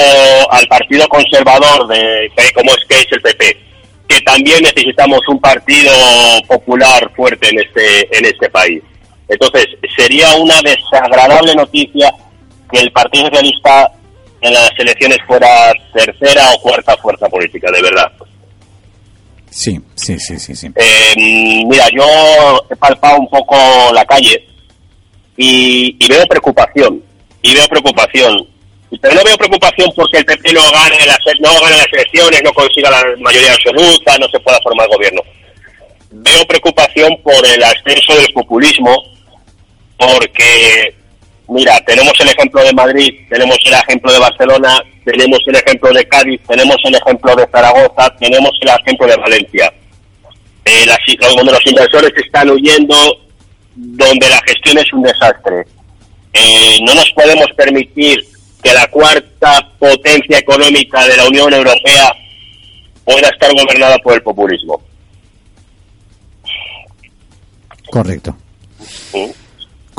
al 0.50 0.66
partido 0.68 1.08
conservador 1.08 1.88
de 1.88 2.30
como 2.54 2.70
es 2.70 2.84
que 2.88 3.00
es 3.00 3.06
el 3.10 3.20
PP 3.20 3.56
que 4.08 4.20
también 4.20 4.62
necesitamos 4.62 5.20
un 5.28 5.40
partido 5.40 5.92
popular 6.46 7.10
fuerte 7.16 7.48
en 7.48 7.58
este 7.58 8.16
en 8.16 8.24
este 8.26 8.48
país. 8.48 8.82
Entonces 9.28 9.66
sería 9.96 10.34
una 10.36 10.60
desagradable 10.62 11.56
noticia 11.56 12.12
que 12.70 12.80
el 12.80 12.92
Partido 12.92 13.26
Socialista 13.26 13.90
en 14.40 14.54
las 14.54 14.70
elecciones 14.78 15.18
fuera 15.26 15.72
tercera 15.92 16.52
o 16.54 16.60
cuarta 16.60 16.96
fuerza 16.96 17.28
política 17.28 17.72
de 17.72 17.82
verdad 17.82 18.12
Sí, 19.50 19.80
sí, 19.96 20.18
sí, 20.18 20.38
sí, 20.38 20.54
sí. 20.54 20.68
eh, 20.76 21.64
mira, 21.66 21.86
yo 21.92 22.04
he 22.70 22.76
palpado 22.76 23.18
un 23.18 23.28
poco 23.28 23.56
la 23.92 24.04
calle 24.04 24.46
y, 25.36 26.08
veo 26.08 26.24
preocupación, 26.26 27.02
y 27.42 27.54
veo 27.54 27.66
preocupación. 27.66 28.46
Pero 29.00 29.14
no 29.14 29.24
veo 29.24 29.36
preocupación 29.36 29.90
porque 29.94 30.18
el 30.18 30.24
PP 30.24 30.52
no 30.52 30.62
gane 30.70 31.06
las, 31.06 31.18
no 31.40 31.60
gane 31.60 31.78
las 31.78 31.92
elecciones, 31.92 32.42
no 32.42 32.52
consiga 32.52 32.90
la 32.90 33.02
mayoría 33.18 33.52
absoluta, 33.52 34.18
no 34.18 34.28
se 34.28 34.40
pueda 34.40 34.58
formar 34.62 34.88
gobierno. 34.88 35.22
Veo 36.10 36.44
preocupación 36.44 37.16
por 37.22 37.46
el 37.46 37.62
ascenso 37.62 38.16
del 38.16 38.32
populismo, 38.32 38.94
porque, 39.96 40.94
mira, 41.48 41.78
tenemos 41.86 42.12
el 42.20 42.28
ejemplo 42.28 42.62
de 42.62 42.72
Madrid, 42.72 43.14
tenemos 43.28 43.58
el 43.64 43.74
ejemplo 43.74 44.12
de 44.12 44.18
Barcelona, 44.18 44.82
tenemos 45.04 45.38
el 45.46 45.56
ejemplo 45.56 45.92
de 45.92 46.06
Cádiz, 46.06 46.40
tenemos 46.48 46.76
el 46.84 46.94
ejemplo 46.94 47.34
de 47.36 47.46
Zaragoza, 47.50 48.14
tenemos 48.18 48.52
el 48.60 48.68
ejemplo 48.68 49.06
de 49.06 49.16
Valencia. 49.16 49.72
Eh, 50.64 50.86
las- 50.86 50.98
donde 51.36 51.52
los 51.52 51.66
inversores 51.66 52.12
están 52.24 52.50
huyendo, 52.50 52.94
donde 53.74 54.28
la 54.28 54.40
gestión 54.46 54.78
es 54.78 54.92
un 54.92 55.02
desastre. 55.02 55.64
Eh, 56.32 56.78
no 56.84 56.94
nos 56.94 57.10
podemos 57.12 57.46
permitir 57.56 58.24
que 58.62 58.72
la 58.74 58.86
cuarta 58.88 59.68
potencia 59.78 60.38
económica 60.38 61.06
de 61.08 61.16
la 61.16 61.26
Unión 61.26 61.52
Europea 61.52 62.12
pueda 63.04 63.28
estar 63.28 63.50
gobernada 63.54 63.96
por 63.98 64.14
el 64.14 64.22
populismo. 64.22 64.80
Correcto. 67.90 68.36
¿Mm? 69.14 69.30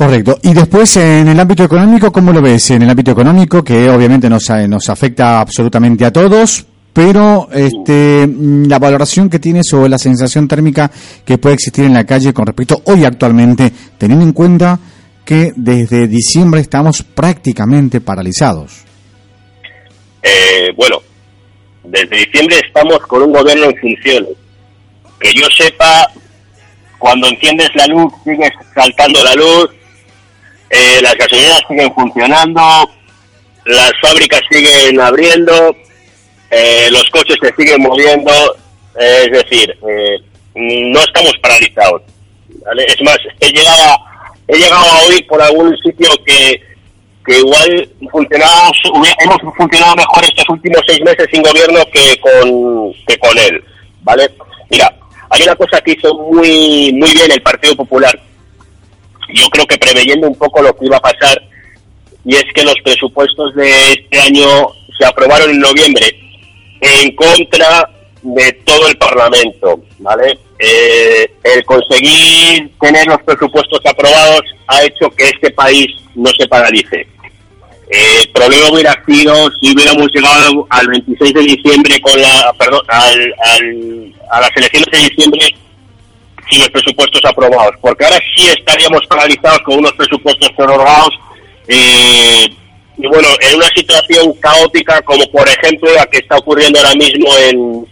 Correcto. 0.02 0.40
Y 0.42 0.56
después, 0.56 0.98
en 0.98 1.28
el 1.28 1.40
ámbito 1.40 1.64
económico, 1.64 2.12
¿cómo 2.12 2.34
lo 2.34 2.42
ves? 2.42 2.72
En 2.72 2.82
el 2.82 2.90
ámbito 2.90 3.12
económico, 3.12 3.64
que 3.64 3.88
obviamente 3.88 4.28
nos, 4.32 4.50
eh, 4.50 4.68
nos 4.68 4.90
afecta 4.90 5.40
absolutamente 5.40 6.04
a 6.04 6.12
todos, 6.12 6.66
pero 6.92 7.48
este, 7.54 8.26
mm, 8.26 8.68
la 8.68 8.80
valoración 8.80 9.30
que 9.30 9.38
tienes 9.38 9.72
o 9.74 9.88
la 9.88 10.00
sensación 10.00 10.48
térmica 10.48 10.90
que 11.24 11.38
puede 11.38 11.54
existir 11.54 11.86
en 11.86 11.94
la 11.94 12.04
calle 12.04 12.34
con 12.34 12.48
respecto 12.48 12.82
hoy 12.86 13.06
actualmente, 13.06 13.72
teniendo 14.00 14.26
en 14.26 14.34
cuenta 14.34 14.80
que 15.24 15.54
desde 15.56 16.08
diciembre 16.08 16.62
estamos 16.62 17.04
prácticamente 17.04 18.02
paralizados. 18.02 18.82
Eh, 20.24 20.72
bueno, 20.76 20.98
desde 21.84 22.26
diciembre 22.26 22.60
estamos 22.66 22.98
con 23.02 23.22
un 23.22 23.34
gobierno 23.34 23.66
en 23.66 23.78
funciones. 23.78 24.32
Que 25.20 25.32
yo 25.32 25.46
sepa, 25.56 26.08
cuando 26.98 27.28
enciendes 27.28 27.70
la 27.76 27.86
luz, 27.86 28.12
sigues 28.24 28.50
saltando 28.74 29.24
la 29.24 29.36
luz, 29.36 29.70
eh, 30.72 31.00
las 31.02 31.16
gasolineras 31.16 31.62
siguen 31.68 31.94
funcionando, 31.94 32.62
las 33.66 33.92
fábricas 34.02 34.42
siguen 34.50 35.00
abriendo, 35.00 35.76
eh, 36.50 36.88
los 36.92 37.04
coches 37.10 37.38
se 37.42 37.54
siguen 37.56 37.82
moviendo, 37.82 38.32
eh, 39.00 39.26
es 39.26 39.32
decir, 39.32 39.78
eh, 39.88 40.18
no 40.56 41.00
estamos 41.00 41.34
paralizados. 41.42 42.02
¿vale? 42.66 42.86
Es 42.86 43.02
más, 43.02 43.18
he 43.40 43.52
llegado, 43.52 43.84
a, 43.84 44.34
he 44.48 44.58
llegado 44.58 44.86
a 44.86 45.06
oír 45.08 45.28
por 45.28 45.42
algún 45.42 45.78
sitio 45.80 46.10
que, 46.26 46.62
que 47.26 47.38
igual 47.38 47.90
funcionamos, 48.12 48.78
hemos 49.20 49.56
funcionado 49.56 49.96
mejor 49.96 50.24
estos 50.24 50.50
últimos 50.50 50.82
seis 50.88 51.02
meses 51.02 51.28
sin 51.32 51.42
gobierno 51.42 51.80
que 51.92 52.20
con, 52.20 52.94
que 53.08 53.18
con 53.18 53.38
él. 53.38 53.64
¿vale? 54.02 54.30
Mira, 54.70 54.94
hay 55.30 55.44
una 55.44 55.56
cosa 55.56 55.82
que 55.82 55.92
hizo 55.92 56.14
muy, 56.16 56.92
muy 56.94 57.12
bien 57.14 57.32
el 57.32 57.42
Partido 57.42 57.76
Popular, 57.76 58.20
yo 59.34 59.48
creo 59.50 59.66
que 59.66 59.78
preveyendo 59.78 60.28
un 60.28 60.36
poco 60.36 60.62
lo 60.62 60.76
que 60.76 60.86
iba 60.86 60.98
a 60.98 61.02
pasar, 61.02 61.42
y 62.24 62.36
es 62.36 62.46
que 62.54 62.64
los 62.64 62.76
presupuestos 62.84 63.56
de 63.56 63.70
este 63.94 64.20
año 64.20 64.48
se 64.98 65.06
aprobaron 65.06 65.50
en 65.50 65.60
noviembre 65.60 66.16
en 66.82 67.16
contra 67.16 67.90
de 68.22 68.52
todo 68.66 68.88
el 68.88 68.98
Parlamento, 68.98 69.82
¿vale? 70.00 70.38
Eh, 70.60 71.32
el 71.44 71.66
conseguir 71.66 72.72
tener 72.80 73.08
los 73.08 73.22
presupuestos 73.24 73.80
aprobados 73.86 74.42
ha 74.68 74.84
hecho 74.84 75.10
que 75.12 75.26
este 75.26 75.50
país 75.52 75.88
no 76.16 76.30
se 76.38 76.48
paralice. 76.48 77.08
el 77.90 78.30
problema 78.30 78.72
hubiera 78.72 79.04
sido 79.06 79.34
si 79.60 79.74
hubiéramos 79.74 80.08
llegado 80.14 80.68
al 80.70 80.88
26 80.88 81.34
de 81.34 81.42
diciembre 81.42 82.00
con 82.00 82.22
la, 82.22 82.54
perdón, 82.58 82.82
al, 82.88 84.14
a 84.32 84.42
las 84.42 84.52
elecciones 84.56 84.92
de 84.92 85.10
diciembre 85.10 85.56
sin 86.52 86.60
los 86.60 86.70
presupuestos 86.70 87.22
aprobados, 87.24 87.74
porque 87.80 88.04
ahora 88.04 88.20
sí 88.36 88.46
estaríamos 88.48 89.02
paralizados 89.08 89.60
con 89.60 89.80
unos 89.80 89.94
presupuestos 89.94 90.52
prorrogados 90.56 91.10
eh, 91.68 92.50
y 92.98 93.08
bueno, 93.08 93.30
en 93.40 93.56
una 93.56 93.68
situación 93.74 94.34
caótica 94.34 95.02
como 95.04 95.26
por 95.32 95.48
ejemplo 95.48 95.94
la 95.96 96.06
que 96.08 96.18
está 96.18 96.38
ocurriendo 96.38 96.80
ahora 96.80 96.94
mismo 96.96 97.28
en, 97.38 97.88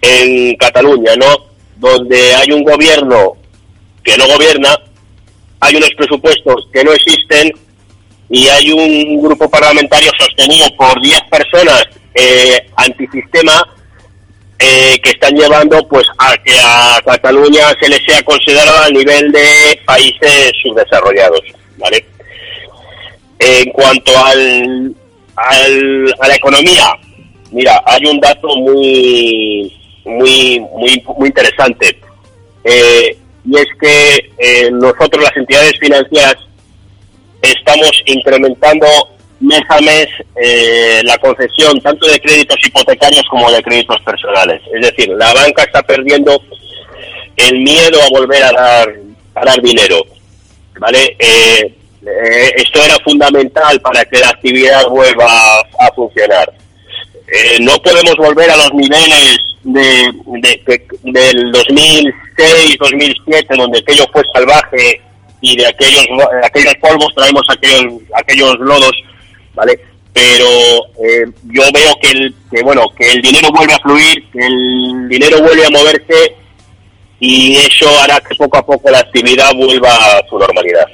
en 0.00 0.56
Cataluña, 0.56 1.16
¿no? 1.16 1.26
Donde 1.76 2.34
hay 2.36 2.52
un 2.52 2.62
gobierno 2.62 3.32
que 4.04 4.16
no 4.16 4.26
gobierna, 4.28 4.78
hay 5.60 5.76
unos 5.76 5.90
presupuestos 5.96 6.68
que 6.72 6.84
no 6.84 6.92
existen 6.92 7.52
y 8.30 8.46
hay 8.46 8.70
un 8.70 9.20
grupo 9.20 9.50
parlamentario 9.50 10.10
sostenido 10.18 10.68
por 10.76 11.00
10 11.02 11.20
personas 11.30 11.84
eh, 12.14 12.66
antisistema 12.76 13.62
eh, 14.58 14.98
que 15.02 15.10
están 15.10 15.34
llevando 15.34 15.86
pues 15.88 16.04
a 16.18 16.36
que 16.38 16.52
a 16.58 17.00
Cataluña 17.04 17.72
se 17.80 17.88
le 17.88 17.96
sea 18.04 18.22
considerado 18.22 18.82
a 18.82 18.90
nivel 18.90 19.30
de 19.30 19.80
países 19.84 20.52
subdesarrollados, 20.62 21.42
¿vale? 21.76 22.04
En 23.38 23.70
cuanto 23.70 24.10
al, 24.18 24.94
al, 25.36 26.14
a 26.20 26.28
la 26.28 26.34
economía, 26.34 26.92
mira, 27.52 27.80
hay 27.86 28.06
un 28.06 28.18
dato 28.18 28.48
muy 28.56 29.72
muy 30.04 30.58
muy 30.60 31.04
muy 31.16 31.28
interesante 31.28 32.00
eh, 32.64 33.16
y 33.44 33.56
es 33.56 33.66
que 33.80 34.30
eh, 34.38 34.70
nosotros 34.72 35.22
las 35.22 35.36
entidades 35.36 35.78
financieras 35.78 36.36
estamos 37.42 37.90
incrementando 38.06 38.86
mes 39.40 39.60
a 39.68 39.78
eh, 40.36 41.00
la 41.04 41.16
concesión 41.18 41.80
tanto 41.80 42.06
de 42.06 42.20
créditos 42.20 42.56
hipotecarios 42.64 43.24
como 43.30 43.50
de 43.50 43.62
créditos 43.62 44.00
personales. 44.02 44.60
Es 44.74 44.82
decir, 44.82 45.08
la 45.10 45.32
banca 45.32 45.62
está 45.62 45.82
perdiendo 45.82 46.40
el 47.36 47.60
miedo 47.60 48.00
a 48.02 48.18
volver 48.18 48.42
a 48.42 48.52
dar, 48.52 48.88
a 49.34 49.44
dar 49.44 49.60
dinero. 49.62 50.02
¿Vale? 50.78 51.16
Eh, 51.18 51.74
eh, 52.06 52.52
esto 52.56 52.84
era 52.84 52.96
fundamental 53.04 53.80
para 53.80 54.04
que 54.04 54.20
la 54.20 54.28
actividad 54.28 54.86
vuelva 54.88 55.26
a, 55.78 55.92
funcionar. 55.94 56.52
no 57.60 57.76
podemos 57.78 58.14
volver 58.16 58.50
a 58.50 58.56
los 58.56 58.72
niveles 58.74 59.38
de, 59.64 60.12
del 61.02 61.52
2006, 61.52 62.78
2007, 62.78 63.56
donde 63.56 63.78
aquello 63.80 64.04
fue 64.12 64.22
salvaje 64.32 65.00
y 65.40 65.56
de 65.56 65.66
aquellos, 65.66 66.06
aquellos 66.42 66.74
polvos 66.76 67.12
traemos 67.14 67.42
aquellos, 67.50 68.02
aquellos 68.14 68.58
lodos, 68.58 68.92
¿vale? 69.58 69.78
Pero 70.12 70.46
eh, 71.04 71.26
yo 71.44 71.62
veo 71.74 71.94
que 72.00 72.10
el, 72.10 72.34
que, 72.50 72.62
bueno, 72.62 72.82
que 72.96 73.12
el 73.12 73.20
dinero 73.20 73.48
vuelve 73.52 73.74
a 73.74 73.78
fluir, 73.78 74.30
que 74.32 74.46
el 74.46 75.08
dinero 75.08 75.40
vuelve 75.42 75.66
a 75.66 75.70
moverse 75.70 76.36
y 77.20 77.56
eso 77.56 77.86
hará 78.00 78.20
que 78.20 78.34
poco 78.36 78.58
a 78.58 78.64
poco 78.64 78.90
la 78.90 79.00
actividad 79.00 79.52
vuelva 79.54 79.92
a 79.92 80.22
su 80.28 80.38
normalidad. 80.38 80.86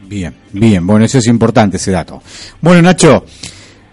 Bien, 0.00 0.34
bien, 0.52 0.86
bueno, 0.86 1.04
eso 1.04 1.18
es 1.18 1.26
importante 1.26 1.76
ese 1.76 1.92
dato. 1.92 2.22
Bueno, 2.60 2.82
Nacho, 2.82 3.24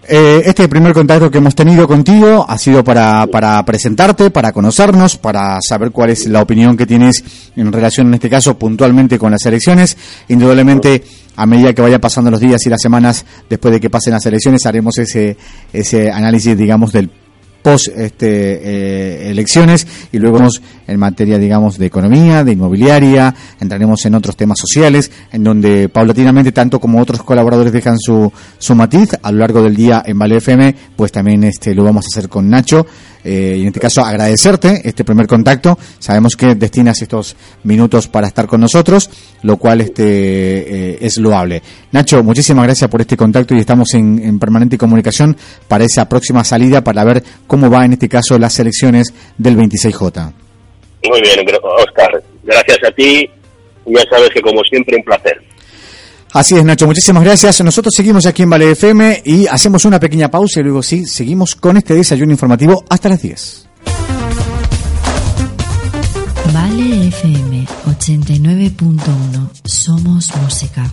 eh, 0.08 0.42
este 0.44 0.68
primer 0.68 0.92
contacto 0.92 1.30
que 1.30 1.38
hemos 1.38 1.54
tenido 1.54 1.86
contigo 1.86 2.44
ha 2.48 2.58
sido 2.58 2.82
para, 2.84 3.26
para 3.26 3.64
presentarte, 3.64 4.30
para 4.30 4.52
conocernos, 4.52 5.16
para 5.16 5.58
saber 5.60 5.90
cuál 5.90 6.10
es 6.10 6.26
la 6.26 6.42
opinión 6.42 6.76
que 6.76 6.86
tienes 6.86 7.24
en 7.56 7.72
relación, 7.72 8.08
en 8.08 8.14
este 8.14 8.30
caso, 8.30 8.58
puntualmente 8.58 9.18
con 9.18 9.32
las 9.32 9.44
elecciones. 9.46 9.96
Indudablemente, 10.28 11.02
a 11.36 11.46
medida 11.46 11.72
que 11.72 11.82
vaya 11.82 12.00
pasando 12.00 12.30
los 12.30 12.40
días 12.40 12.64
y 12.66 12.70
las 12.70 12.80
semanas 12.80 13.24
después 13.48 13.72
de 13.72 13.80
que 13.80 13.90
pasen 13.90 14.12
las 14.12 14.24
elecciones, 14.26 14.64
haremos 14.66 14.96
ese, 14.98 15.36
ese 15.72 16.10
análisis, 16.10 16.56
digamos, 16.56 16.92
del 16.92 17.10
post 17.66 17.88
este, 17.96 18.28
eh, 18.28 19.30
elecciones 19.32 19.88
y 20.12 20.20
luego 20.20 20.38
en 20.86 21.00
materia, 21.00 21.36
digamos, 21.36 21.78
de 21.78 21.86
economía, 21.86 22.44
de 22.44 22.52
inmobiliaria, 22.52 23.34
entraremos 23.58 24.06
en 24.06 24.14
otros 24.14 24.36
temas 24.36 24.60
sociales, 24.60 25.10
en 25.32 25.42
donde 25.42 25.88
paulatinamente 25.88 26.52
tanto 26.52 26.78
como 26.78 27.02
otros 27.02 27.24
colaboradores 27.24 27.72
dejan 27.72 27.98
su, 27.98 28.32
su 28.58 28.76
matiz 28.76 29.16
a 29.20 29.32
lo 29.32 29.38
largo 29.38 29.64
del 29.64 29.74
día 29.74 30.00
en 30.06 30.16
Vale 30.16 30.36
FM, 30.36 30.76
pues 30.94 31.10
también 31.10 31.42
este, 31.42 31.74
lo 31.74 31.82
vamos 31.82 32.04
a 32.04 32.08
hacer 32.16 32.28
con 32.28 32.48
Nacho 32.48 32.86
eh, 33.26 33.56
y 33.58 33.62
en 33.62 33.68
este 33.68 33.80
caso 33.80 34.02
agradecerte 34.02 34.82
este 34.84 35.04
primer 35.04 35.26
contacto. 35.26 35.76
Sabemos 35.98 36.36
que 36.36 36.54
destinas 36.54 37.02
estos 37.02 37.36
minutos 37.64 38.06
para 38.06 38.28
estar 38.28 38.46
con 38.46 38.60
nosotros, 38.60 39.10
lo 39.42 39.56
cual 39.56 39.80
este 39.80 40.04
eh, 40.04 40.98
es 41.00 41.18
loable. 41.18 41.60
Nacho, 41.90 42.22
muchísimas 42.22 42.66
gracias 42.66 42.88
por 42.88 43.00
este 43.00 43.16
contacto 43.16 43.54
y 43.54 43.58
estamos 43.58 43.92
en, 43.94 44.38
permanente 44.38 44.78
comunicación 44.78 45.36
para 45.66 45.84
esa 45.84 46.08
próxima 46.08 46.44
salida 46.44 46.84
para 46.84 47.02
ver 47.02 47.22
cómo 47.46 47.68
va 47.68 47.84
en 47.84 47.94
este 47.94 48.08
caso 48.08 48.38
las 48.38 48.58
elecciones 48.60 49.12
del 49.36 49.56
26J. 49.56 50.32
Muy 51.08 51.20
bien, 51.20 51.44
Oscar. 51.62 52.22
Gracias 52.44 52.78
a 52.86 52.90
ti. 52.92 53.28
Ya 53.86 54.02
sabes 54.08 54.30
que 54.30 54.40
como 54.40 54.62
siempre 54.62 54.96
un 54.96 55.02
placer. 55.02 55.45
Así 56.36 56.54
es, 56.54 56.62
Nacho, 56.66 56.86
muchísimas 56.86 57.24
gracias. 57.24 57.62
Nosotros 57.62 57.94
seguimos 57.96 58.26
aquí 58.26 58.42
en 58.42 58.50
Vale 58.50 58.72
FM 58.72 59.22
y 59.24 59.46
hacemos 59.46 59.86
una 59.86 59.98
pequeña 59.98 60.30
pausa 60.30 60.60
y 60.60 60.64
luego 60.64 60.82
sí, 60.82 61.06
seguimos 61.06 61.56
con 61.56 61.78
este 61.78 61.94
desayuno 61.94 62.30
informativo 62.30 62.84
hasta 62.90 63.08
las 63.08 63.22
10. 63.22 63.66
Vale 66.52 67.08
FM 67.08 67.66
89.1. 67.86 69.50
Somos 69.64 70.30
música. 70.36 70.92